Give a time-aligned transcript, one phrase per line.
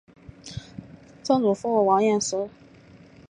[1.21, 2.49] 曾祖父王彦实。